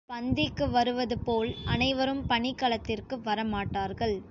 [0.09, 4.17] பந்திக்கு வருவது போல் அனைவரும் பணிக் களத்திற்கு வரமாட்டார்கள்.